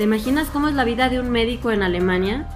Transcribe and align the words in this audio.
¿Te 0.00 0.04
imaginas 0.04 0.48
cómo 0.48 0.68
es 0.68 0.74
la 0.74 0.84
vida 0.84 1.10
de 1.10 1.20
un 1.20 1.28
médico 1.28 1.70
en 1.70 1.82
Alemania? 1.82 2.48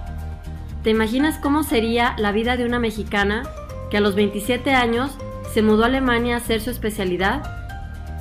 ¿Te 0.83 0.89
imaginas 0.89 1.37
cómo 1.37 1.62
sería 1.62 2.14
la 2.17 2.32
vida 2.32 2.57
de 2.57 2.64
una 2.64 2.79
mexicana 2.79 3.43
que 3.91 3.98
a 3.98 4.01
los 4.01 4.14
27 4.14 4.73
años 4.73 5.11
se 5.52 5.61
mudó 5.61 5.83
a 5.83 5.88
Alemania 5.88 6.37
a 6.37 6.38
hacer 6.38 6.62
su 6.62 6.70
especialidad? 6.70 7.43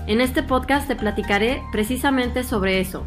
En 0.08 0.20
este 0.20 0.44
podcast 0.44 0.90
te 0.90 0.98
platicaré 0.98 1.64
precisamente 1.72 2.44
sobre 2.44 2.82
eso. 2.82 3.06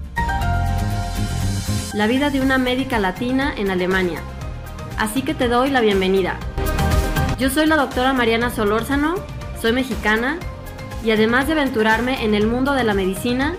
La 1.92 2.06
vida 2.06 2.30
de 2.30 2.41
una 2.41 2.56
médica 2.56 2.98
latina 2.98 3.52
en 3.55 3.70
Alemania. 3.70 4.23
Así 4.96 5.20
que 5.20 5.34
te 5.34 5.48
doy 5.48 5.69
la 5.69 5.83
bienvenida. 5.83 6.38
Yo 7.38 7.51
soy 7.51 7.66
la 7.66 7.77
doctora 7.77 8.14
Mariana 8.14 8.48
Solórzano, 8.48 9.16
soy 9.60 9.73
mexicana 9.73 10.38
y 11.05 11.10
además 11.10 11.46
de 11.46 11.52
aventurarme 11.52 12.24
en 12.24 12.34
el 12.34 12.46
mundo 12.46 12.73
de 12.73 12.84
la 12.84 12.95
medicina, 12.95 13.55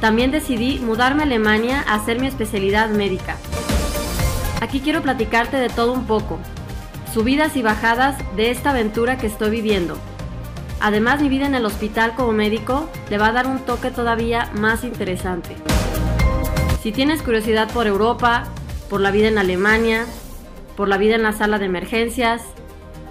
también 0.00 0.30
decidí 0.30 0.78
mudarme 0.78 1.22
a 1.22 1.26
Alemania 1.26 1.84
a 1.86 1.94
hacer 1.94 2.20
mi 2.20 2.26
especialidad 2.26 2.90
médica. 2.90 3.36
Aquí 4.60 4.80
quiero 4.80 5.02
platicarte 5.02 5.56
de 5.56 5.68
todo 5.68 5.92
un 5.92 6.06
poco, 6.06 6.38
subidas 7.12 7.56
y 7.56 7.62
bajadas 7.62 8.16
de 8.36 8.50
esta 8.50 8.70
aventura 8.70 9.18
que 9.18 9.26
estoy 9.26 9.50
viviendo. 9.50 9.98
Además, 10.80 11.22
mi 11.22 11.28
vida 11.28 11.46
en 11.46 11.54
el 11.54 11.64
hospital 11.64 12.14
como 12.14 12.32
médico 12.32 12.88
le 13.08 13.18
va 13.18 13.28
a 13.28 13.32
dar 13.32 13.46
un 13.46 13.60
toque 13.60 13.90
todavía 13.90 14.50
más 14.54 14.84
interesante. 14.84 15.56
Si 16.82 16.92
tienes 16.92 17.22
curiosidad 17.22 17.70
por 17.72 17.86
Europa, 17.86 18.44
por 18.90 19.00
la 19.00 19.10
vida 19.10 19.28
en 19.28 19.38
Alemania, 19.38 20.04
por 20.76 20.88
la 20.88 20.98
vida 20.98 21.14
en 21.14 21.22
la 21.22 21.32
sala 21.32 21.58
de 21.58 21.66
emergencias, 21.66 22.42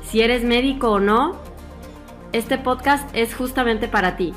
si 0.03 0.21
eres 0.21 0.43
médico 0.43 0.91
o 0.91 0.99
no, 0.99 1.41
este 2.33 2.57
podcast 2.57 3.09
es 3.15 3.33
justamente 3.33 3.87
para 3.87 4.15
ti. 4.15 4.33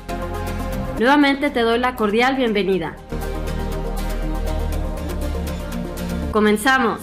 Nuevamente 0.99 1.51
te 1.51 1.61
doy 1.61 1.77
la 1.77 1.95
cordial 1.95 2.35
bienvenida. 2.35 2.95
Comenzamos. 6.31 6.99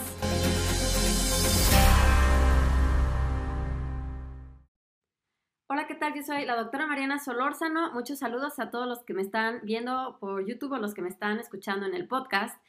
Hola, 5.68 5.86
¿qué 5.86 5.94
tal? 5.94 6.12
Yo 6.12 6.24
soy 6.24 6.44
la 6.44 6.56
doctora 6.56 6.88
Mariana 6.88 7.20
Solórzano. 7.20 7.92
Muchos 7.92 8.18
saludos 8.18 8.58
a 8.58 8.72
todos 8.72 8.88
los 8.88 9.04
que 9.04 9.14
me 9.14 9.22
están 9.22 9.60
viendo 9.62 10.16
por 10.18 10.44
YouTube 10.44 10.72
o 10.72 10.78
los 10.78 10.92
que 10.92 11.02
me 11.02 11.08
están 11.08 11.38
escuchando 11.38 11.86
en 11.86 11.94
el 11.94 12.08
podcast. 12.08 12.60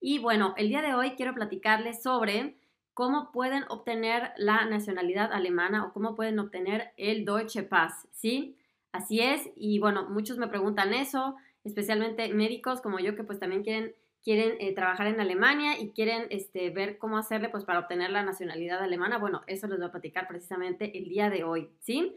Y 0.00 0.18
bueno, 0.18 0.52
el 0.58 0.68
día 0.68 0.82
de 0.82 0.92
hoy 0.92 1.12
quiero 1.12 1.32
platicarles 1.32 2.02
sobre 2.02 2.58
cómo 2.92 3.32
pueden 3.32 3.64
obtener 3.70 4.32
la 4.36 4.66
nacionalidad 4.66 5.32
alemana 5.32 5.86
o 5.86 5.94
cómo 5.94 6.14
pueden 6.14 6.38
obtener 6.38 6.92
el 6.98 7.24
Deutsche 7.24 7.62
Pass, 7.62 8.06
¿sí? 8.12 8.58
Así 8.94 9.18
es, 9.18 9.50
y 9.56 9.80
bueno, 9.80 10.08
muchos 10.08 10.38
me 10.38 10.46
preguntan 10.46 10.94
eso, 10.94 11.34
especialmente 11.64 12.32
médicos 12.32 12.80
como 12.80 13.00
yo 13.00 13.16
que 13.16 13.24
pues 13.24 13.40
también 13.40 13.64
quieren, 13.64 13.92
quieren 14.22 14.54
eh, 14.60 14.72
trabajar 14.72 15.08
en 15.08 15.20
Alemania 15.20 15.80
y 15.80 15.90
quieren 15.90 16.28
este, 16.30 16.70
ver 16.70 16.96
cómo 16.96 17.18
hacerle 17.18 17.48
pues 17.48 17.64
para 17.64 17.80
obtener 17.80 18.10
la 18.10 18.22
nacionalidad 18.22 18.80
alemana. 18.80 19.18
Bueno, 19.18 19.42
eso 19.48 19.66
les 19.66 19.78
voy 19.78 19.88
a 19.88 19.90
platicar 19.90 20.28
precisamente 20.28 20.96
el 20.96 21.08
día 21.08 21.28
de 21.28 21.42
hoy, 21.42 21.70
¿sí? 21.80 22.14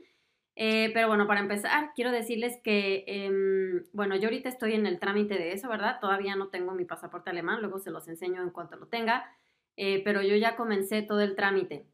Eh, 0.56 0.92
pero 0.94 1.08
bueno, 1.08 1.26
para 1.26 1.40
empezar, 1.40 1.94
quiero 1.96 2.12
decirles 2.12 2.60
que, 2.64 3.06
em, 3.08 3.84
bueno, 3.92 4.16
yo 4.16 4.26
ahorita 4.26 4.48
estoy 4.48 4.74
en 4.74 4.86
el 4.86 5.00
trámite 5.00 5.34
de 5.34 5.54
eso, 5.54 5.68
¿verdad? 5.70 5.98
Todavía 6.00 6.36
no 6.36 6.50
tengo 6.50 6.76
mi 6.76 6.86
pasaporte 6.86 7.32
alemán, 7.32 7.62
luego 7.62 7.80
se 7.80 7.90
los 7.90 8.08
enseño 8.08 8.44
en 8.44 8.52
cuanto 8.52 8.76
lo 8.76 8.86
tenga, 8.86 9.36
eh, 9.78 10.04
pero 10.04 10.22
yo 10.22 10.36
ya 10.36 10.56
comencé 10.56 11.02
todo 11.02 11.22
el 11.22 11.36
trámite. 11.36 11.88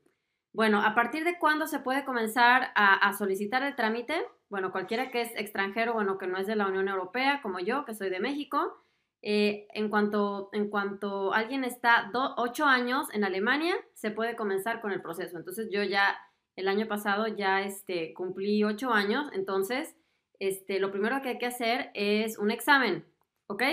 Bueno, 0.54 0.82
¿a 0.82 0.94
partir 0.94 1.24
de 1.24 1.40
cuándo 1.40 1.66
se 1.66 1.80
puede 1.80 2.06
comenzar 2.06 2.72
a, 2.76 3.12
solicitar 3.14 3.64
el 3.64 3.76
trámite? 3.76 4.24
Bueno, 4.50 4.72
cualquiera 4.72 5.10
que 5.10 5.22
es 5.22 5.32
extranjero, 5.36 5.94
bueno, 5.94 6.20
que 6.20 6.28
no 6.28 6.38
es 6.38 6.46
de 6.46 6.56
la 6.56 6.68
Unión 6.68 6.88
Europea, 6.88 7.42
como 7.42 7.60
yo, 7.60 7.86
que 7.86 7.96
soy 7.96 8.12
de 8.12 8.20
México, 8.20 8.86
eh, 9.24 9.66
en, 9.74 9.90
cuanto, 9.90 10.50
en 10.54 10.70
cuanto 10.70 11.34
alguien 11.34 11.64
está 11.64 12.12
ocho 12.38 12.66
años 12.66 13.08
en 13.14 13.24
Alemania, 13.24 13.74
se 13.96 14.12
puede 14.12 14.36
comenzar 14.36 14.80
con 14.80 14.92
el 14.92 15.02
proceso. 15.02 15.38
Entonces 15.38 15.70
yo 15.72 15.82
ya 15.82 16.20
el 16.56 16.68
año 16.68 16.88
pasado 16.88 17.26
ya 17.26 17.64
este, 17.64 18.14
cumplí 18.14 18.64
ocho 18.64 18.92
años, 18.94 19.30
entonces 19.34 19.96
este, 20.38 20.80
lo 20.80 20.92
primero 20.92 21.20
que 21.24 21.30
hay 21.30 21.38
que 21.40 21.48
hacer 21.48 21.90
es 21.96 22.38
un 22.38 22.52
examen, 22.52 23.06
¿ok? 23.48 23.64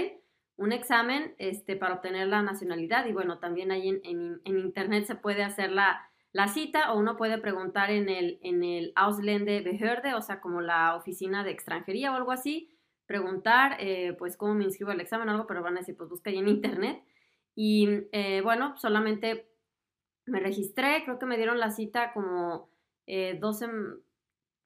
Un 0.56 0.72
examen 0.72 1.34
este, 1.36 1.76
para 1.76 1.96
obtener 1.96 2.28
la 2.28 2.40
nacionalidad 2.40 3.04
y 3.04 3.12
bueno, 3.12 3.38
también 3.38 3.70
ahí 3.70 3.88
en, 3.90 4.00
en, 4.04 4.40
en 4.44 4.58
internet 4.58 5.04
se 5.04 5.14
puede 5.14 5.42
hacer 5.42 5.72
la 5.72 6.06
la 6.32 6.48
cita 6.48 6.92
o 6.92 6.98
uno 6.98 7.16
puede 7.16 7.38
preguntar 7.38 7.90
en 7.90 8.08
el, 8.08 8.38
en 8.42 8.62
el 8.62 8.92
Behörde, 8.94 10.14
o 10.14 10.22
sea, 10.22 10.40
como 10.40 10.60
la 10.60 10.94
oficina 10.96 11.42
de 11.44 11.50
extranjería 11.50 12.12
o 12.12 12.16
algo 12.16 12.32
así, 12.32 12.70
preguntar, 13.06 13.76
eh, 13.80 14.14
pues, 14.18 14.36
cómo 14.36 14.54
me 14.54 14.64
inscribo 14.64 14.92
al 14.92 15.00
examen 15.00 15.28
o 15.28 15.32
algo, 15.32 15.46
pero 15.46 15.62
van 15.62 15.76
a 15.76 15.80
decir, 15.80 15.96
pues, 15.96 16.08
busca 16.08 16.30
ahí 16.30 16.38
en 16.38 16.48
internet. 16.48 17.02
Y 17.56 17.88
eh, 18.12 18.40
bueno, 18.42 18.76
solamente 18.78 19.50
me 20.26 20.40
registré, 20.40 21.02
creo 21.04 21.18
que 21.18 21.26
me 21.26 21.36
dieron 21.36 21.58
la 21.58 21.70
cita 21.70 22.12
como 22.12 22.70
eh, 23.06 23.36
12, 23.40 23.68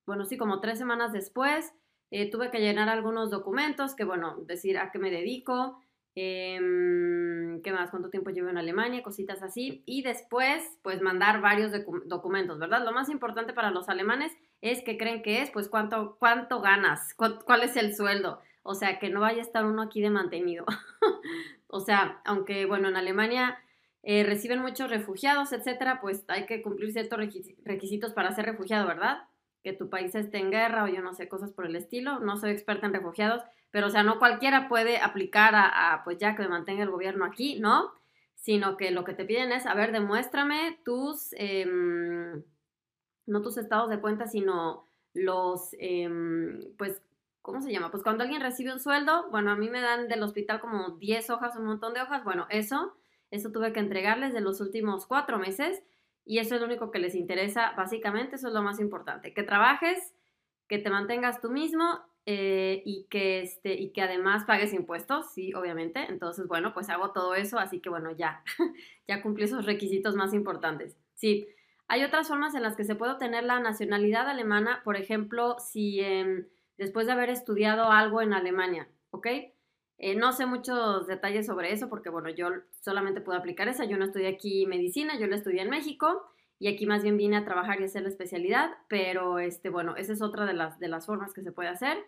bueno, 0.07 0.25
sí, 0.27 0.37
como 0.37 0.61
tres 0.61 0.79
semanas 0.79 1.13
después. 1.13 1.73
Eh, 2.11 2.31
tuve 2.31 2.51
que 2.51 2.61
llenar 2.61 2.89
algunos 2.89 3.31
documentos, 3.31 3.95
que 3.95 4.05
bueno, 4.05 4.37
decir 4.47 4.79
a 4.79 4.93
qué 4.93 4.99
me 4.99 5.11
dedico, 5.11 5.81
Em, 6.17 7.61
¿Qué 7.63 7.73
más? 7.73 7.91
¿Cuánto 7.91 8.11
tiempo 8.11 8.31
llevo 8.31 8.49
en 8.49 8.59
Alemania? 8.59 9.03
Cositas 9.03 9.43
así. 9.43 9.83
Y 9.87 10.03
después, 10.03 10.63
pues 10.83 11.03
mandar 11.03 11.41
varios 11.41 11.73
documentos, 12.07 12.59
¿verdad? 12.59 12.85
Lo 12.85 12.93
más 12.93 13.09
importante 13.09 13.53
para 13.53 13.71
los 13.71 13.89
alemanes 13.89 14.33
es 14.61 14.83
que 14.83 14.97
creen 14.97 15.23
que 15.23 15.43
es, 15.43 15.51
pues, 15.51 15.69
cuánto, 15.69 16.17
cuánto 16.19 16.61
ganas, 16.61 17.15
cuál 17.15 17.63
es 17.63 17.77
el 17.77 17.95
sueldo. 17.95 18.41
O 18.63 18.75
sea, 18.75 18.99
que 18.99 19.11
no 19.11 19.21
vaya 19.21 19.39
a 19.39 19.43
estar 19.43 19.65
uno 19.67 19.83
aquí 19.83 20.01
de 20.01 20.11
mantenido. 20.11 20.65
o 21.67 21.81
sea, 21.81 22.21
aunque, 22.25 22.65
bueno, 22.67 22.89
en 22.89 22.97
Alemania 22.97 23.59
eh, 24.03 24.23
reciben 24.23 24.61
muchos 24.61 24.91
refugiados, 24.91 25.53
etcétera, 25.53 26.01
pues 26.01 26.25
hay 26.29 26.47
que 26.47 26.63
cumplir 26.63 26.93
ciertos 26.93 27.19
requisitos 27.65 28.13
para 28.13 28.33
ser 28.33 28.45
refugiado, 28.45 28.87
¿verdad? 28.87 29.25
Que 29.63 29.73
tu 29.73 29.89
país 29.89 30.15
esté 30.15 30.39
en 30.39 30.51
guerra 30.51 30.85
o 30.85 30.89
yo 30.89 31.01
no 31.01 31.15
sé, 31.15 31.27
cosas 31.27 31.53
por 31.53 31.67
el 31.67 31.75
estilo. 31.75 32.21
No 32.21 32.37
soy 32.37 32.51
experta 32.51 32.87
en 32.87 32.93
refugiados, 32.93 33.43
pero 33.75 33.89
o 33.89 33.91
sea, 33.91 34.05
no 34.05 34.21
cualquiera 34.21 34.69
puede 34.69 34.99
aplicar 34.99 35.53
a, 35.57 36.03
pues 36.05 36.19
ya 36.19 36.37
que 36.37 36.43
me 36.43 36.49
mantenga 36.49 36.85
el 36.85 36.93
gobierno 36.93 37.25
aquí, 37.25 37.59
¿no? 37.59 37.91
Sino 38.37 38.77
que 38.77 38.93
lo 38.93 39.03
que 39.03 39.15
te 39.15 39.25
piden 39.25 39.51
es, 39.51 39.67
a 39.67 39.75
ver, 39.75 39.91
demuéstrame 39.91 40.79
tus, 40.85 41.33
em, 41.33 42.45
no 43.27 43.43
tus 43.43 43.57
estados 43.57 43.91
de 43.91 43.99
cuenta, 43.99 44.29
sino 44.29 44.85
los, 45.13 45.75
em, 45.81 46.61
pues, 46.79 47.03
¿cómo 47.43 47.61
se 47.61 47.73
llama? 47.73 47.91
Pues 47.91 48.05
cuando 48.05 48.23
alguien 48.23 48.43
recibe 48.43 48.73
un 48.73 48.79
sueldo, 48.79 49.29
bueno, 49.33 49.51
a 49.51 49.57
mí 49.57 49.69
me 49.69 49.81
dan 49.81 50.07
del 50.07 50.23
hospital 50.23 50.61
como 50.61 50.91
10 50.91 51.29
hojas, 51.31 51.57
un 51.57 51.65
montón 51.65 51.95
de 51.95 52.03
hojas, 52.03 52.23
bueno, 52.23 52.47
eso, 52.51 52.97
eso 53.33 53.51
tuve 53.51 53.73
que 53.73 53.81
entregarles 53.81 54.33
de 54.33 54.41
los 54.41 54.61
últimos 54.61 55.05
cuatro 55.05 55.41
meses 55.41 55.83
y 56.25 56.39
eso 56.39 56.55
es 56.55 56.61
lo 56.61 56.69
único 56.69 56.93
que 56.93 57.01
les 57.01 57.17
interesa, 57.17 57.73
básicamente, 57.77 58.37
eso 58.37 58.47
es 58.47 58.55
lo 58.55 58.63
más 58.63 58.79
importante, 58.79 59.35
que 59.35 59.43
trabajes, 59.43 60.15
que 60.69 60.79
te 60.79 60.91
mantengas 60.91 61.41
tú 61.41 61.51
mismo 61.51 62.05
eh, 62.27 62.83
y, 62.87 63.07
que 63.11 63.43
este, 63.43 63.75
y 63.75 63.91
que 63.91 64.01
además 64.01 64.45
pagues 64.45 64.73
impuestos, 64.73 65.33
sí, 65.33 65.53
obviamente. 65.55 66.07
Entonces, 66.09 66.47
bueno, 66.49 66.73
pues 66.73 66.89
hago 66.89 67.11
todo 67.13 67.35
eso, 67.35 67.59
así 67.59 67.81
que 67.81 67.91
bueno, 67.91 68.11
ya, 68.13 68.43
ya 69.09 69.23
cumplí 69.23 69.45
esos 69.45 69.67
requisitos 69.67 70.15
más 70.15 70.33
importantes. 70.33 70.97
Sí, 71.15 71.49
hay 71.87 72.03
otras 72.03 72.29
formas 72.29 72.55
en 72.55 72.63
las 72.63 72.77
que 72.77 72.85
se 72.85 72.95
puede 72.95 73.13
obtener 73.13 73.45
la 73.45 73.61
nacionalidad 73.61 74.29
alemana, 74.29 74.81
por 74.85 74.97
ejemplo, 74.97 75.57
si 75.59 76.01
em, 76.01 76.47
después 76.79 77.07
de 77.07 77.13
haber 77.13 77.29
estudiado 77.31 77.91
algo 77.91 78.23
en 78.23 78.33
Alemania, 78.33 78.89
¿ok? 79.11 79.27
Eh, 79.99 80.17
no 80.17 80.33
sé 80.33 80.47
muchos 80.47 81.07
detalles 81.07 81.47
sobre 81.47 81.73
eso 81.73 81.89
porque, 81.89 82.09
bueno, 82.11 82.31
yo 82.31 82.49
solamente 82.81 83.21
puedo 83.21 83.39
aplicar 83.39 83.69
esa. 83.69 83.85
Yo 83.85 83.97
no 83.97 84.05
estudié 84.05 84.29
aquí 84.29 84.67
medicina, 84.67 85.19
yo 85.19 85.27
la 85.27 85.37
estudié 85.37 85.63
en 85.63 85.71
México 85.71 86.34
y 86.59 86.69
aquí 86.69 86.87
más 86.87 87.03
bien 87.03 87.17
vine 87.17 87.37
a 87.37 87.45
trabajar 87.45 87.81
y 87.81 87.85
hacer 87.85 88.03
la 88.03 88.09
especialidad, 88.09 88.71
pero, 88.89 89.39
este, 89.39 89.71
bueno, 89.71 89.97
esa 89.97 90.13
es 90.13 90.23
otra 90.23 90.47
de 90.47 90.55
las, 90.55 90.79
de 90.79 90.89
las 90.89 91.07
formas 91.07 91.35
que 91.35 91.43
se 91.43 91.53
puede 91.53 91.69
hacer. 91.69 91.99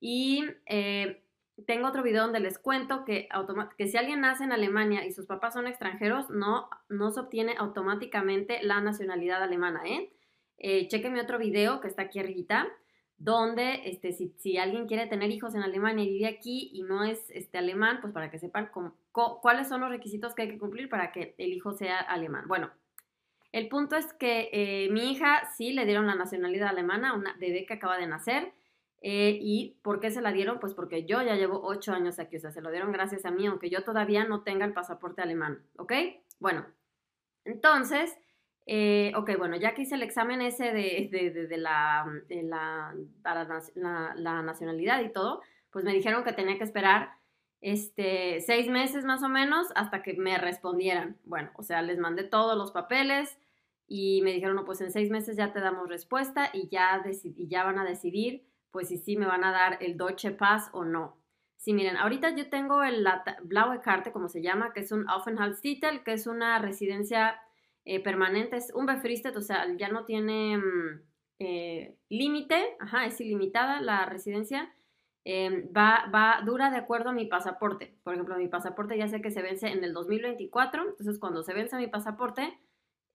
Y 0.00 0.44
eh, 0.66 1.22
tengo 1.66 1.88
otro 1.88 2.02
video 2.02 2.22
donde 2.22 2.40
les 2.40 2.58
cuento 2.58 3.04
que, 3.04 3.28
que 3.76 3.86
si 3.88 3.96
alguien 3.96 4.20
nace 4.20 4.44
en 4.44 4.52
Alemania 4.52 5.04
y 5.04 5.12
sus 5.12 5.26
papás 5.26 5.54
son 5.54 5.66
extranjeros, 5.66 6.30
no, 6.30 6.68
no 6.88 7.10
se 7.10 7.20
obtiene 7.20 7.54
automáticamente 7.58 8.62
la 8.62 8.80
nacionalidad 8.80 9.42
alemana, 9.42 9.82
¿eh? 9.84 10.12
eh 10.58 11.10
mi 11.10 11.20
otro 11.20 11.38
video 11.38 11.80
que 11.80 11.88
está 11.88 12.02
aquí 12.02 12.18
arribita, 12.20 12.68
donde 13.18 13.82
este, 13.84 14.12
si, 14.12 14.34
si, 14.38 14.56
alguien 14.56 14.86
quiere 14.86 15.06
tener 15.06 15.30
hijos 15.30 15.54
en 15.54 15.62
Alemania 15.62 16.04
y 16.04 16.08
vive 16.08 16.26
aquí 16.26 16.70
y 16.72 16.82
no 16.82 17.04
es 17.04 17.28
este, 17.30 17.58
alemán, 17.58 17.98
pues 18.00 18.14
para 18.14 18.30
que 18.30 18.38
sepan 18.38 18.70
cuáles 19.12 19.68
son 19.68 19.82
los 19.82 19.90
requisitos 19.90 20.34
que 20.34 20.42
hay 20.42 20.48
que 20.48 20.58
cumplir 20.58 20.88
para 20.88 21.12
que 21.12 21.34
el 21.36 21.52
hijo 21.52 21.72
sea 21.72 21.98
alemán. 21.98 22.44
Bueno, 22.48 22.70
el 23.52 23.68
punto 23.68 23.96
es 23.96 24.12
que 24.12 24.48
eh, 24.52 24.88
mi 24.90 25.12
hija 25.12 25.50
sí 25.56 25.72
le 25.72 25.84
dieron 25.84 26.06
la 26.06 26.14
nacionalidad 26.14 26.68
alemana, 26.68 27.14
una 27.14 27.36
bebé 27.38 27.66
que 27.66 27.74
acaba 27.74 27.98
de 27.98 28.06
nacer, 28.06 28.52
eh, 29.02 29.38
¿Y 29.40 29.78
por 29.82 29.98
qué 30.00 30.10
se 30.10 30.20
la 30.20 30.32
dieron? 30.32 30.60
Pues 30.60 30.74
porque 30.74 31.06
yo 31.06 31.22
ya 31.22 31.34
llevo 31.34 31.62
ocho 31.62 31.92
años 31.92 32.18
aquí, 32.18 32.36
o 32.36 32.40
sea, 32.40 32.50
se 32.50 32.60
lo 32.60 32.70
dieron 32.70 32.92
gracias 32.92 33.24
a 33.24 33.30
mí, 33.30 33.46
aunque 33.46 33.70
yo 33.70 33.82
todavía 33.82 34.24
no 34.24 34.42
tenga 34.42 34.66
el 34.66 34.74
pasaporte 34.74 35.22
alemán, 35.22 35.62
¿ok? 35.78 35.92
Bueno, 36.38 36.66
entonces, 37.44 38.14
eh, 38.66 39.12
ok, 39.16 39.38
bueno, 39.38 39.56
ya 39.56 39.74
que 39.74 39.82
hice 39.82 39.94
el 39.94 40.02
examen 40.02 40.42
ese 40.42 40.72
de, 40.72 41.08
de, 41.10 41.56
la, 41.56 42.06
la, 42.28 42.94
para 43.22 43.48
la, 43.74 44.42
nacionalidad 44.42 45.02
y 45.02 45.12
todo, 45.12 45.40
pues 45.70 45.84
me 45.84 45.94
dijeron 45.94 46.22
que 46.22 46.34
tenía 46.34 46.58
que 46.58 46.64
esperar 46.64 47.12
este, 47.60 48.40
seis 48.40 48.68
meses 48.68 49.04
más 49.04 49.22
o 49.22 49.28
menos 49.28 49.68
hasta 49.74 50.02
que 50.02 50.14
me 50.14 50.38
respondieran. 50.38 51.18
Bueno, 51.24 51.50
o 51.56 51.62
sea, 51.62 51.82
les 51.82 51.98
mandé 51.98 52.24
todos 52.24 52.56
los 52.56 52.72
papeles 52.72 53.38
y 53.86 54.22
me 54.22 54.32
dijeron, 54.32 54.56
no, 54.56 54.64
pues 54.64 54.80
en 54.80 54.92
seis 54.92 55.10
meses 55.10 55.36
ya 55.36 55.52
te 55.52 55.60
damos 55.60 55.88
respuesta 55.88 56.50
y 56.52 56.68
ya, 56.68 57.02
y 57.22 57.48
ya 57.48 57.64
van 57.64 57.78
a 57.78 57.84
decidir, 57.84 58.46
pues 58.70 58.88
si 58.88 58.98
sí 58.98 59.16
me 59.16 59.26
van 59.26 59.44
a 59.44 59.52
dar 59.52 59.78
el 59.80 59.96
Deutsche 59.96 60.30
Pass 60.30 60.70
o 60.72 60.84
no. 60.84 61.20
Sí, 61.56 61.74
miren, 61.74 61.98
ahorita 61.98 62.34
yo 62.34 62.48
tengo 62.48 62.82
el 62.82 63.06
Blaue 63.42 63.82
Karte, 63.82 64.12
como 64.12 64.28
se 64.28 64.40
llama, 64.40 64.72
que 64.72 64.80
es 64.80 64.92
un 64.92 65.06
Aufenthaltstitel, 65.10 66.02
que 66.02 66.14
es 66.14 66.26
una 66.26 66.58
residencia 66.58 67.38
eh, 67.84 68.02
permanente, 68.02 68.56
es 68.56 68.72
un 68.74 68.86
befristet, 68.86 69.36
o 69.36 69.42
sea, 69.42 69.66
ya 69.76 69.88
no 69.88 70.06
tiene 70.06 70.56
mm, 70.56 71.02
eh, 71.40 71.98
límite, 72.08 72.76
ajá, 72.78 73.04
es 73.04 73.20
ilimitada 73.20 73.82
la 73.82 74.06
residencia, 74.06 74.72
em, 75.24 75.72
va, 75.76 76.10
va, 76.14 76.42
dura 76.44 76.70
de 76.70 76.78
acuerdo 76.78 77.10
a 77.10 77.12
mi 77.12 77.26
pasaporte. 77.26 77.94
Por 78.02 78.14
ejemplo, 78.14 78.36
mi 78.36 78.48
pasaporte 78.48 78.98
ya 78.98 79.08
sé 79.08 79.20
que 79.20 79.30
se 79.30 79.42
vence 79.42 79.68
en 79.68 79.84
el 79.84 79.92
2024, 79.92 80.82
entonces 80.90 81.18
cuando 81.18 81.42
se 81.42 81.54
vence 81.54 81.76
mi 81.76 81.86
pasaporte, 81.88 82.58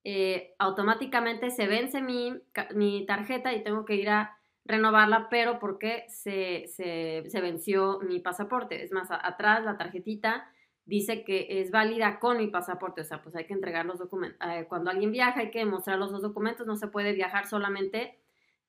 eh, 0.04 0.54
automáticamente 0.60 1.50
se 1.50 1.66
vence 1.68 2.00
mi, 2.00 2.40
mi 2.76 3.06
tarjeta 3.08 3.54
y 3.54 3.64
tengo 3.64 3.86
que 3.86 3.96
ir 3.96 4.10
a 4.10 4.38
renovarla, 4.64 5.30
pero 5.30 5.60
porque 5.60 6.06
se, 6.10 6.68
se, 6.68 7.42
venció 7.42 8.00
mi 8.02 8.20
pasaporte. 8.20 8.84
Es 8.84 8.92
más, 8.92 9.10
atrás 9.12 9.64
la 9.64 9.78
tarjetita 9.78 10.48
dice 10.86 11.24
que 11.24 11.48
es 11.62 11.72
válida 11.72 12.20
con 12.20 12.38
mi 12.38 12.48
pasaporte, 12.48 13.02
o 13.02 13.04
sea, 13.04 13.24
pues 13.24 13.36
hay 13.36 13.46
que 13.46 13.54
entregar 13.54 13.86
los 13.86 13.98
documentos. 14.00 14.38
Eh, 14.48 14.66
cuando 14.70 14.92
alguien 14.92 15.12
viaja 15.12 15.40
hay 15.40 15.52
que 15.52 15.66
mostrar 15.66 15.98
los 15.98 16.12
dos 16.12 16.22
documentos, 16.22 16.68
no 16.68 16.76
se 16.76 16.88
puede 16.88 17.14
viajar 17.14 17.48
solamente 17.48 18.20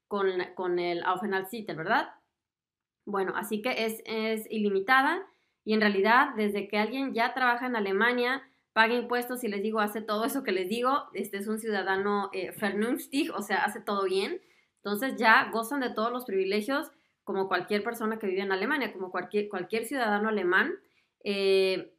con, 0.08 0.26
con 0.54 0.78
el 0.78 1.02
Aufenthaltstitel, 1.04 1.76
¿verdad? 1.76 2.08
Bueno, 3.06 3.32
así 3.36 3.62
que 3.62 3.86
es, 3.86 4.02
es 4.04 4.46
ilimitada 4.50 5.26
y 5.64 5.72
en 5.72 5.80
realidad 5.80 6.34
desde 6.36 6.68
que 6.68 6.78
alguien 6.78 7.14
ya 7.14 7.32
trabaja 7.32 7.66
en 7.66 7.76
Alemania, 7.76 8.42
paga 8.72 8.94
impuestos 8.94 9.42
y 9.42 9.48
les 9.48 9.62
digo, 9.62 9.80
hace 9.80 10.02
todo 10.02 10.24
eso 10.24 10.42
que 10.42 10.52
les 10.52 10.68
digo, 10.68 11.04
este 11.14 11.38
es 11.38 11.46
un 11.48 11.58
ciudadano 11.58 12.28
eh, 12.34 12.52
vernünftig, 12.60 13.32
o 13.34 13.40
sea, 13.40 13.64
hace 13.64 13.80
todo 13.80 14.04
bien, 14.04 14.42
entonces 14.76 15.16
ya 15.16 15.48
gozan 15.50 15.80
de 15.80 15.90
todos 15.90 16.12
los 16.12 16.24
privilegios 16.24 16.90
como 17.24 17.48
cualquier 17.48 17.82
persona 17.82 18.18
que 18.18 18.28
vive 18.28 18.42
en 18.42 18.52
Alemania, 18.52 18.92
como 18.92 19.10
cualquier, 19.10 19.48
cualquier 19.48 19.84
ciudadano 19.84 20.28
alemán. 20.28 20.74
Eh, 21.24 21.92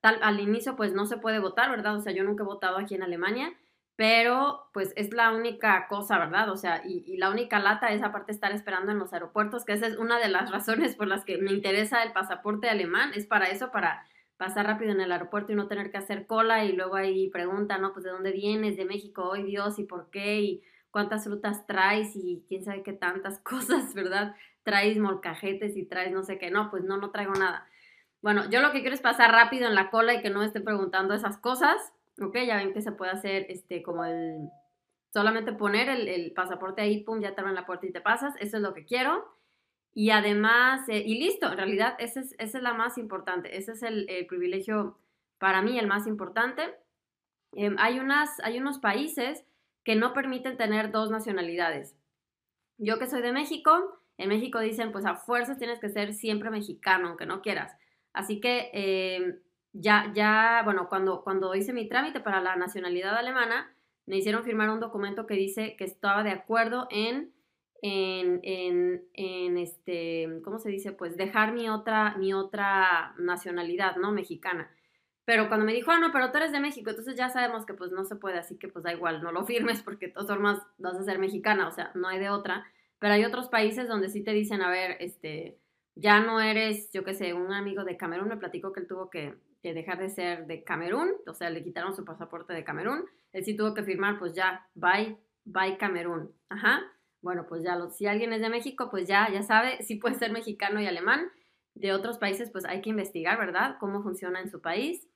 tal, 0.00 0.20
al 0.22 0.38
inicio 0.38 0.76
pues 0.76 0.92
no 0.92 1.06
se 1.06 1.16
puede 1.16 1.40
votar, 1.40 1.70
¿verdad? 1.70 1.96
O 1.96 2.00
sea, 2.00 2.12
yo 2.12 2.22
nunca 2.22 2.44
he 2.44 2.46
votado 2.46 2.78
aquí 2.78 2.94
en 2.94 3.02
Alemania, 3.02 3.52
pero 4.00 4.70
pues 4.72 4.94
es 4.96 5.12
la 5.12 5.30
única 5.30 5.86
cosa, 5.86 6.18
¿verdad? 6.18 6.48
O 6.48 6.56
sea, 6.56 6.80
y, 6.86 7.18
la 7.18 7.28
única 7.28 7.58
lata 7.58 7.92
es 7.92 8.02
aparte 8.02 8.32
estar 8.32 8.50
esperando 8.50 8.90
en 8.92 8.98
los 8.98 9.12
aeropuertos, 9.12 9.66
que 9.66 9.74
esa 9.74 9.86
es 9.86 9.98
una 9.98 10.18
de 10.18 10.30
las 10.30 10.50
razones 10.50 10.96
por 10.96 11.06
las 11.06 11.22
que 11.22 11.36
me 11.36 11.52
interesa 11.52 12.02
el 12.02 12.12
pasaporte 12.12 12.70
alemán, 12.70 13.10
es 13.14 13.26
para 13.26 13.50
eso, 13.50 13.70
para 13.70 14.06
pasar 14.38 14.64
rápido 14.64 14.92
en 14.92 15.02
el 15.02 15.12
aeropuerto 15.12 15.52
y 15.52 15.54
no 15.54 15.68
tener 15.68 15.90
que 15.90 15.98
hacer 15.98 16.26
cola 16.26 16.64
y 16.64 16.72
luego 16.72 16.94
ahí 16.94 17.28
pregunta, 17.28 17.76
¿no? 17.76 17.92
Pues 17.92 18.06
de 18.06 18.10
dónde 18.10 18.32
vienes, 18.32 18.78
de 18.78 18.86
México, 18.86 19.28
hoy 19.28 19.42
Dios, 19.42 19.78
y 19.78 19.84
por 19.84 20.08
qué, 20.08 20.40
y 20.40 20.62
cuántas 20.90 21.24
frutas 21.24 21.66
traes 21.66 22.16
y 22.16 22.42
quién 22.48 22.64
sabe 22.64 22.82
qué 22.82 22.94
tantas 22.94 23.38
cosas, 23.44 23.92
¿verdad? 23.92 24.34
Traes 24.62 24.96
molcajetes 24.96 25.76
y 25.76 25.84
traes 25.84 26.10
no 26.10 26.22
sé 26.22 26.38
qué, 26.38 26.50
no, 26.50 26.70
pues 26.70 26.84
no, 26.84 26.96
no 26.96 27.10
traigo 27.10 27.34
nada. 27.34 27.68
Bueno, 28.22 28.48
yo 28.48 28.62
lo 28.62 28.72
que 28.72 28.80
quiero 28.80 28.94
es 28.94 29.02
pasar 29.02 29.30
rápido 29.30 29.68
en 29.68 29.74
la 29.74 29.90
cola 29.90 30.14
y 30.14 30.22
que 30.22 30.30
no 30.30 30.38
me 30.38 30.46
estén 30.46 30.64
preguntando 30.64 31.12
esas 31.12 31.36
cosas, 31.36 31.92
¿ok? 32.20 32.36
Ya 32.46 32.56
ven 32.56 32.72
que 32.72 32.82
se 32.82 32.92
puede 32.92 33.12
hacer 33.12 33.46
este 33.48 33.82
como 33.82 34.04
el, 34.04 34.50
solamente 35.12 35.52
poner 35.52 35.88
el, 35.88 36.32
pasaporte 36.32 36.82
ahí, 36.82 37.02
pum, 37.02 37.20
ya 37.20 37.34
te 37.34 37.40
abren 37.40 37.54
la 37.54 37.66
puerta 37.66 37.86
y 37.86 37.92
te 37.92 38.00
pasas, 38.00 38.34
eso 38.38 38.56
es 38.56 38.62
lo 38.62 38.74
que 38.74 38.84
quiero. 38.84 39.36
Y 39.92 40.10
además, 40.10 40.88
eh, 40.88 41.02
y 41.04 41.18
listo, 41.18 41.50
en 41.50 41.56
realidad 41.56 41.96
esa 41.98 42.20
es, 42.20 42.34
ese 42.38 42.58
es 42.58 42.62
la 42.62 42.74
más 42.74 42.96
importante, 42.96 43.56
ese 43.56 43.72
es 43.72 43.82
el, 43.82 44.06
privilegio 44.28 44.98
para 45.38 45.62
mí, 45.62 45.78
el 45.78 45.88
más 45.88 46.06
importante. 46.06 46.62
Em, 47.52 47.76
hay, 47.78 47.98
unas, 47.98 48.38
hay 48.40 48.58
unos 48.58 48.78
países 48.78 49.44
que 49.82 49.96
no 49.96 50.12
permiten 50.12 50.56
tener 50.56 50.92
dos 50.92 51.10
nacionalidades. 51.10 51.96
Yo 52.78 52.98
que 52.98 53.08
soy 53.08 53.20
de 53.22 53.32
México, 53.32 54.00
en 54.16 54.28
México 54.28 54.60
dicen, 54.60 54.92
pues 54.92 55.06
a 55.06 55.16
fuerzas 55.16 55.58
tienes 55.58 55.80
que 55.80 55.88
ser 55.88 56.14
siempre 56.14 56.50
mexicano, 56.50 57.08
aunque 57.08 57.26
no 57.26 57.42
quieras. 57.42 57.76
Así 58.12 58.40
que 58.40 58.70
em, 58.72 59.40
ya, 59.72 60.10
ya, 60.14 60.62
bueno, 60.64 60.88
cuando, 60.88 61.22
cuando 61.22 61.54
hice 61.54 61.72
mi 61.72 61.88
trámite 61.88 62.20
para 62.20 62.40
la 62.40 62.56
nacionalidad 62.56 63.16
alemana, 63.16 63.74
me 64.06 64.16
hicieron 64.16 64.44
firmar 64.44 64.70
un 64.70 64.80
documento 64.80 65.26
que 65.26 65.34
dice 65.34 65.76
que 65.76 65.84
estaba 65.84 66.22
de 66.22 66.30
acuerdo 66.30 66.88
en, 66.90 67.32
en, 67.82 68.40
en, 68.42 69.04
en 69.14 69.58
este, 69.58 70.40
¿cómo 70.44 70.58
se 70.58 70.70
dice? 70.70 70.92
Pues 70.92 71.16
dejar 71.16 71.52
mi 71.52 71.68
otra, 71.68 72.16
mi 72.18 72.34
otra 72.34 73.14
nacionalidad, 73.18 73.96
¿no? 73.96 74.12
Mexicana. 74.12 74.70
Pero 75.24 75.46
cuando 75.46 75.64
me 75.64 75.72
dijo, 75.72 75.92
ah, 75.92 76.00
no, 76.00 76.10
pero 76.10 76.32
tú 76.32 76.38
eres 76.38 76.50
de 76.50 76.58
México, 76.58 76.90
entonces 76.90 77.14
ya 77.14 77.28
sabemos 77.28 77.64
que 77.64 77.74
pues 77.74 77.92
no 77.92 78.04
se 78.04 78.16
puede, 78.16 78.38
así 78.38 78.58
que 78.58 78.66
pues 78.66 78.82
da 78.82 78.92
igual, 78.92 79.22
no 79.22 79.30
lo 79.30 79.44
firmes 79.46 79.82
porque 79.82 80.08
de 80.08 80.12
todas 80.12 80.28
formas 80.28 80.60
vas 80.78 80.96
a 80.96 81.04
ser 81.04 81.20
mexicana, 81.20 81.68
o 81.68 81.70
sea, 81.70 81.92
no 81.94 82.08
hay 82.08 82.18
de 82.18 82.30
otra. 82.30 82.64
Pero 82.98 83.14
hay 83.14 83.24
otros 83.24 83.48
países 83.48 83.88
donde 83.88 84.08
sí 84.08 84.22
te 84.24 84.32
dicen, 84.32 84.60
a 84.60 84.70
ver, 84.70 84.96
este, 85.00 85.58
ya 85.94 86.20
no 86.20 86.40
eres, 86.40 86.90
yo 86.92 87.04
qué 87.04 87.14
sé, 87.14 87.32
un 87.32 87.52
amigo 87.52 87.84
de 87.84 87.96
Camerún, 87.96 88.28
me 88.28 88.36
platicó 88.36 88.72
que 88.72 88.80
él 88.80 88.88
tuvo 88.88 89.08
que, 89.08 89.36
dejar 89.62 89.98
de 89.98 90.08
ser 90.08 90.46
de 90.46 90.64
Camerún, 90.64 91.12
o 91.26 91.34
sea, 91.34 91.50
le 91.50 91.62
quitaron 91.62 91.94
su 91.94 92.04
pasaporte 92.04 92.52
de 92.52 92.64
Camerún, 92.64 93.04
él 93.32 93.44
sí 93.44 93.56
tuvo 93.56 93.74
que 93.74 93.82
firmar, 93.82 94.18
pues 94.18 94.34
ya, 94.34 94.66
bye, 94.74 95.18
bye 95.44 95.76
Camerún, 95.78 96.32
ajá. 96.48 96.82
Bueno, 97.22 97.46
pues 97.46 97.62
ya, 97.62 97.78
si 97.90 98.06
alguien 98.06 98.32
es 98.32 98.40
de 98.40 98.48
México, 98.48 98.88
pues 98.90 99.06
ya, 99.06 99.28
ya 99.30 99.42
sabe, 99.42 99.82
sí 99.82 99.96
puede 99.96 100.14
ser 100.14 100.32
mexicano 100.32 100.80
y 100.80 100.86
alemán. 100.86 101.30
De 101.74 101.92
otros 101.92 102.18
países, 102.18 102.50
pues 102.50 102.64
hay 102.64 102.80
que 102.80 102.90
investigar, 102.90 103.38
¿verdad? 103.38 103.76
Cómo 103.78 104.02
funciona 104.02 104.40
en 104.40 104.50
su 104.50 104.60
país 104.62 105.06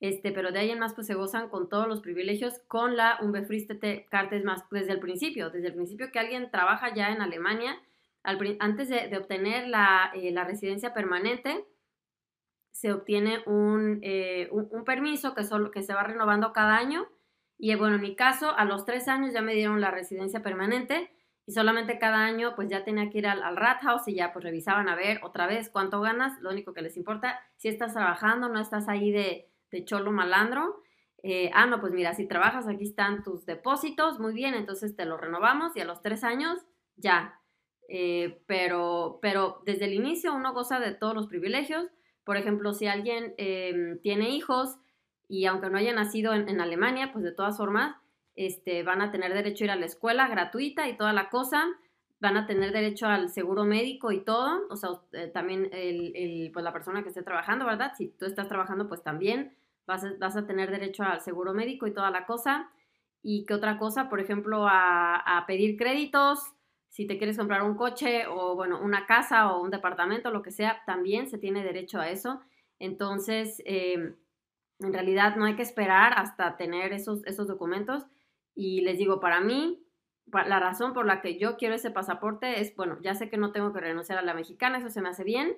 este, 0.00 0.32
pero 0.32 0.52
de 0.52 0.58
ahí 0.58 0.76
más 0.76 0.92
pues 0.92 1.06
se 1.06 1.14
gozan 1.14 1.48
con 1.48 1.70
todos 1.70 1.88
los 1.88 2.02
privilegios 2.02 2.58
con 2.68 2.94
la 2.94 3.16
Unbefristete 3.22 4.06
Cartes 4.10 4.44
más 4.44 4.62
desde 4.70 4.92
el 4.92 5.00
principio, 5.00 5.48
desde 5.48 5.68
el 5.68 5.74
principio 5.74 6.10
que 6.12 6.18
alguien 6.18 6.50
trabaja 6.50 6.94
ya 6.94 7.10
en 7.10 7.22
Alemania, 7.22 7.80
antes 8.22 8.90
de, 8.90 9.16
obtener 9.16 9.64
eh, 9.64 10.30
la, 10.30 10.44
residencia 10.44 10.92
permanente, 10.92 11.64
se 12.74 12.92
obtiene 12.92 13.38
un, 13.46 14.00
eh, 14.02 14.50
permiso 14.84 15.34
que, 15.34 15.44
solo, 15.44 15.70
que 15.70 15.82
se 15.82 15.94
va 15.94 16.02
renovando 16.02 16.52
cada 16.52 16.76
año 16.76 17.06
y 17.56 17.70
eh, 17.70 17.76
bueno, 17.76 17.96
en 17.96 18.02
mi 18.02 18.16
caso, 18.16 18.54
a 18.56 18.64
los 18.64 18.84
tres 18.84 19.06
años 19.08 19.32
ya 19.32 19.42
me 19.42 19.54
dieron 19.54 19.80
la 19.80 19.90
residencia 19.90 20.42
permanente 20.42 21.10
y 21.46 21.52
solamente 21.52 21.98
cada 21.98 22.24
año 22.24 22.54
pues 22.56 22.68
ya 22.68 22.84
tenía 22.84 23.10
que 23.10 23.18
ir 23.18 23.26
al, 23.26 23.42
al 23.42 23.56
Rathaus 23.56 24.08
y 24.08 24.14
ya 24.14 24.32
pues 24.32 24.44
revisaban 24.44 24.88
a 24.88 24.96
ver 24.96 25.20
otra 25.22 25.46
vez 25.46 25.70
cuánto 25.70 26.00
ganas, 26.00 26.40
lo 26.40 26.50
único 26.50 26.74
que 26.74 26.82
les 26.82 26.96
importa, 26.96 27.40
si 27.56 27.68
estás 27.68 27.94
trabajando, 27.94 28.48
no 28.48 28.60
estás 28.60 28.88
ahí 28.88 29.12
de 29.12 29.48
de 29.74 29.84
cholo 29.84 30.12
malandro. 30.12 30.80
Eh, 31.22 31.50
ah, 31.52 31.66
no, 31.66 31.80
pues 31.80 31.92
mira, 31.92 32.14
si 32.14 32.26
trabajas, 32.26 32.68
aquí 32.68 32.84
están 32.84 33.22
tus 33.22 33.44
depósitos, 33.44 34.20
muy 34.20 34.32
bien, 34.32 34.54
entonces 34.54 34.94
te 34.94 35.04
lo 35.04 35.16
renovamos 35.16 35.76
y 35.76 35.80
a 35.80 35.84
los 35.84 36.00
tres 36.00 36.22
años 36.22 36.58
ya. 36.96 37.40
Eh, 37.88 38.42
pero, 38.46 39.18
pero 39.20 39.60
desde 39.66 39.86
el 39.86 39.92
inicio 39.92 40.34
uno 40.34 40.54
goza 40.54 40.80
de 40.80 40.94
todos 40.94 41.14
los 41.14 41.26
privilegios. 41.26 41.86
Por 42.24 42.36
ejemplo, 42.36 42.72
si 42.72 42.86
alguien 42.86 43.34
em, 43.36 43.98
tiene 44.00 44.30
hijos 44.30 44.78
y 45.28 45.46
aunque 45.46 45.70
no 45.70 45.78
haya 45.78 45.92
nacido 45.92 46.34
en, 46.34 46.60
Alemania, 46.60 47.10
pues 47.12 47.24
de 47.24 47.32
todas 47.32 47.56
formas 47.56 47.96
este, 48.36 48.82
van 48.82 49.00
a 49.00 49.10
tener 49.10 49.32
derecho 49.32 49.64
a 49.64 49.66
ir 49.66 49.70
a 49.70 49.76
la 49.76 49.86
escuela 49.86 50.28
gratuita 50.28 50.88
y 50.88 50.96
toda 50.96 51.12
la 51.12 51.30
cosa. 51.30 51.66
Van 52.20 52.36
a 52.36 52.46
tener 52.46 52.72
derecho 52.72 53.06
al 53.06 53.28
seguro 53.28 53.64
médico 53.64 54.12
y 54.12 54.20
todo. 54.20 54.66
O 54.70 54.76
sea, 54.76 54.90
eh, 55.12 55.28
también 55.28 55.68
el, 55.72 56.50
pues 56.52 56.64
la 56.64 56.72
persona 56.72 57.02
que 57.02 57.08
esté 57.08 57.22
trabajando, 57.22 57.66
¿verdad? 57.66 57.92
Si 57.96 58.08
tú 58.08 58.26
estás 58.26 58.48
trabajando, 58.48 58.88
pues 58.88 59.02
también 59.02 59.54
vas 59.86 60.04
a, 60.36 60.46
tener 60.46 60.70
derecho 60.70 61.02
al 61.02 61.20
seguro 61.20 61.52
médico 61.52 61.86
y 61.86 61.92
toda 61.92 62.10
la 62.10 62.26
cosa. 62.26 62.70
Y 63.22 63.44
qué 63.46 63.54
otra 63.54 63.78
cosa, 63.78 64.08
por 64.08 64.20
ejemplo, 64.20 64.66
a, 64.68 65.44
pedir 65.46 65.76
créditos, 65.76 66.54
si 66.94 67.08
te 67.08 67.18
quieres 67.18 67.36
comprar 67.36 67.64
un 67.64 67.74
coche 67.74 68.24
o, 68.28 68.54
bueno, 68.54 68.80
una 68.80 69.04
casa 69.04 69.50
o 69.50 69.60
un 69.60 69.70
departamento, 69.72 70.30
lo 70.30 70.42
que 70.42 70.52
sea, 70.52 70.84
también 70.86 71.28
se 71.28 71.38
tiene 71.38 71.64
derecho 71.64 71.98
a 71.98 72.08
eso. 72.08 72.40
Entonces, 72.78 73.60
em, 73.64 74.14
en 74.78 74.92
realidad 74.92 75.34
no 75.34 75.44
hay 75.44 75.56
que 75.56 75.62
esperar 75.62 76.12
hasta 76.16 76.56
tener 76.56 76.92
esos, 76.92 77.26
esos 77.26 77.48
documentos. 77.48 78.06
Y 78.54 78.82
les 78.82 78.96
digo, 78.96 79.18
para 79.18 79.40
mí, 79.40 79.84
la 80.32 80.60
razón 80.60 80.92
por 80.92 81.04
la 81.04 81.20
que 81.20 81.36
yo 81.36 81.56
quiero 81.56 81.74
ese 81.74 81.90
pasaporte 81.90 82.60
es, 82.60 82.76
bueno, 82.76 82.96
ya 83.02 83.16
sé 83.16 83.28
que 83.28 83.38
no 83.38 83.50
tengo 83.50 83.72
que 83.72 83.80
renunciar 83.80 84.20
a 84.20 84.22
la 84.22 84.32
mexicana, 84.32 84.78
eso 84.78 84.88
se 84.88 85.02
me 85.02 85.08
hace 85.08 85.24
bien. 85.24 85.56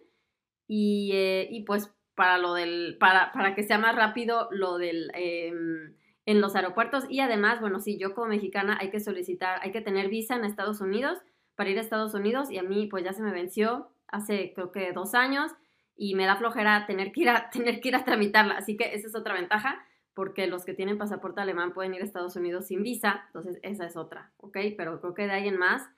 Y, 0.66 1.10
eh, 1.12 1.48
y 1.50 1.64
pues 1.64 1.94
para 2.14 2.38
lo 2.38 2.54
del, 2.54 2.96
para, 2.98 3.30
para 3.32 3.54
que 3.54 3.62
sea 3.62 3.76
más 3.76 3.94
rápido 3.94 4.48
lo 4.52 4.78
del, 4.78 5.10
em, 5.12 5.96
en 6.26 6.40
los 6.40 6.56
aeropuertos 6.56 7.04
y 7.08 7.20
además, 7.20 7.60
bueno, 7.60 7.80
sí, 7.80 7.98
yo 7.98 8.14
como 8.14 8.26
mexicana 8.28 8.76
hay 8.80 8.90
que 8.90 9.00
solicitar, 9.00 9.60
hay 9.62 9.70
que 9.72 9.80
tener 9.80 10.08
visa 10.08 10.34
en 10.36 10.44
Estados 10.44 10.80
Unidos 10.80 11.18
para 11.54 11.70
ir 11.70 11.78
a 11.78 11.80
Estados 11.80 12.12
Unidos 12.14 12.50
y 12.50 12.58
a 12.58 12.62
mí 12.62 12.88
pues 12.88 13.04
ya 13.04 13.12
se 13.12 13.22
me 13.22 13.32
venció 13.32 13.88
hace 14.08 14.52
creo 14.54 14.72
que 14.72 14.92
dos 14.92 15.14
años 15.14 15.52
y 15.96 16.14
me 16.14 16.26
da 16.26 16.36
flojera 16.36 16.84
tener 16.86 17.12
que 17.12 17.22
ir 17.22 17.30
a, 17.30 17.48
tener 17.52 17.80
que 17.80 17.88
ir 17.88 17.96
a 17.96 18.04
tramitarla, 18.04 18.54
así 18.58 18.76
que 18.76 18.94
esa 18.94 19.06
es 19.06 19.14
otra 19.14 19.34
ventaja 19.34 19.82
porque 20.14 20.46
los 20.46 20.64
que 20.64 20.74
tienen 20.74 20.98
pasaporte 20.98 21.40
alemán 21.40 21.72
pueden 21.74 21.94
ir 21.94 22.00
a 22.00 22.04
Estados 22.04 22.36
Unidos 22.36 22.66
sin 22.66 22.82
visa, 22.82 23.24
entonces 23.26 23.60
esa 23.62 23.86
es 23.86 23.96
otra, 23.96 24.32
¿ok? 24.38 24.58
Pero 24.76 25.00
creo 25.00 25.14
que 25.14 25.26
de 25.26 25.32
ahí 25.32 25.46
en 25.46 25.58
más, 25.58 25.88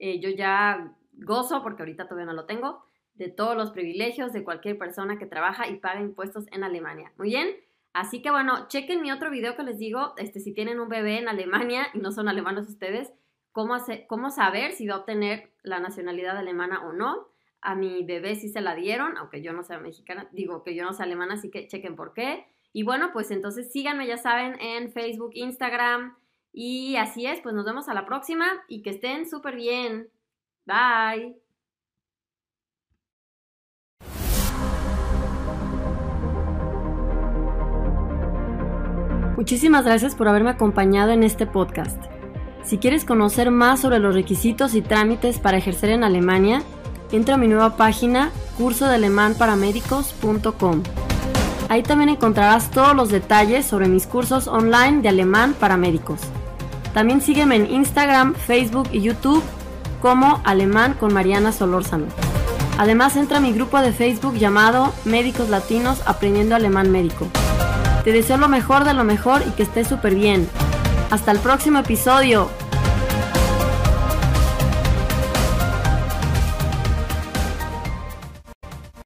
eh, 0.00 0.20
yo 0.20 0.30
ya 0.30 0.92
gozo, 1.12 1.62
porque 1.62 1.82
ahorita 1.82 2.04
todavía 2.04 2.26
no 2.26 2.32
lo 2.32 2.44
tengo, 2.44 2.84
de 3.14 3.28
todos 3.28 3.56
los 3.56 3.70
privilegios 3.70 4.32
de 4.32 4.42
cualquier 4.42 4.78
persona 4.78 5.16
que 5.16 5.26
trabaja 5.26 5.68
y 5.68 5.76
paga 5.76 6.00
impuestos 6.00 6.46
en 6.50 6.64
Alemania. 6.64 7.12
Muy 7.18 7.28
bien. 7.28 7.48
Así 7.92 8.22
que 8.22 8.30
bueno, 8.30 8.68
chequen 8.68 9.02
mi 9.02 9.10
otro 9.10 9.30
video 9.30 9.56
que 9.56 9.62
les 9.62 9.78
digo, 9.78 10.14
este, 10.18 10.40
si 10.40 10.52
tienen 10.52 10.80
un 10.80 10.88
bebé 10.88 11.18
en 11.18 11.28
Alemania 11.28 11.88
y 11.94 11.98
no 11.98 12.12
son 12.12 12.28
alemanos 12.28 12.68
ustedes, 12.68 13.12
cómo, 13.52 13.76
cómo 14.06 14.30
saber 14.30 14.72
si 14.72 14.86
va 14.86 14.94
a 14.94 14.98
obtener 14.98 15.52
la 15.62 15.80
nacionalidad 15.80 16.36
alemana 16.36 16.86
o 16.86 16.92
no. 16.92 17.28
A 17.60 17.74
mi 17.74 18.04
bebé 18.04 18.36
sí 18.36 18.48
se 18.48 18.60
la 18.60 18.76
dieron, 18.76 19.16
aunque 19.16 19.42
yo 19.42 19.52
no 19.52 19.64
sea 19.64 19.78
mexicana, 19.78 20.28
digo 20.32 20.62
que 20.62 20.76
yo 20.76 20.84
no 20.84 20.92
sea 20.92 21.06
alemana, 21.06 21.34
así 21.34 21.50
que 21.50 21.66
chequen 21.66 21.96
por 21.96 22.12
qué. 22.12 22.46
Y 22.72 22.84
bueno, 22.84 23.10
pues 23.12 23.30
entonces 23.30 23.72
síganme, 23.72 24.06
ya 24.06 24.16
saben, 24.16 24.60
en 24.60 24.92
Facebook, 24.92 25.30
Instagram. 25.34 26.16
Y 26.52 26.96
así 26.96 27.26
es, 27.26 27.40
pues 27.40 27.54
nos 27.54 27.64
vemos 27.64 27.88
a 27.88 27.94
la 27.94 28.06
próxima 28.06 28.46
y 28.68 28.82
que 28.82 28.90
estén 28.90 29.28
súper 29.28 29.56
bien. 29.56 30.08
Bye. 30.64 31.47
Muchísimas 39.38 39.84
gracias 39.84 40.14
por 40.16 40.26
haberme 40.26 40.50
acompañado 40.50 41.12
en 41.12 41.22
este 41.22 41.46
podcast. 41.46 41.96
Si 42.64 42.78
quieres 42.78 43.04
conocer 43.04 43.52
más 43.52 43.78
sobre 43.78 44.00
los 44.00 44.12
requisitos 44.12 44.74
y 44.74 44.82
trámites 44.82 45.38
para 45.38 45.58
ejercer 45.58 45.90
en 45.90 46.02
Alemania, 46.02 46.64
entra 47.12 47.36
a 47.36 47.38
mi 47.38 47.46
nueva 47.46 47.76
página 47.76 48.32
cursodealemanparamédicos.com. 48.56 50.82
Ahí 51.68 51.84
también 51.84 52.08
encontrarás 52.08 52.72
todos 52.72 52.96
los 52.96 53.10
detalles 53.10 53.64
sobre 53.64 53.86
mis 53.86 54.08
cursos 54.08 54.48
online 54.48 55.02
de 55.02 55.10
alemán 55.10 55.54
para 55.54 55.76
médicos. 55.76 56.18
También 56.92 57.20
sígueme 57.20 57.54
en 57.54 57.70
Instagram, 57.70 58.34
Facebook 58.34 58.88
y 58.90 59.02
YouTube 59.02 59.44
como 60.02 60.40
Alemán 60.42 60.96
con 60.98 61.14
Mariana 61.14 61.52
Solórzano. 61.52 62.06
Además 62.76 63.14
entra 63.14 63.36
a 63.36 63.40
mi 63.40 63.52
grupo 63.52 63.78
de 63.78 63.92
Facebook 63.92 64.34
llamado 64.34 64.92
Médicos 65.04 65.48
Latinos 65.48 66.02
Aprendiendo 66.06 66.56
Alemán 66.56 66.90
Médico. 66.90 67.28
Te 68.08 68.14
deseo 68.14 68.38
lo 68.38 68.48
mejor 68.48 68.84
de 68.84 68.94
lo 68.94 69.04
mejor 69.04 69.42
y 69.46 69.50
que 69.50 69.64
estés 69.64 69.86
súper 69.86 70.14
bien. 70.14 70.48
Hasta 71.10 71.30
el 71.30 71.40
próximo 71.40 71.80
episodio. 71.80 72.48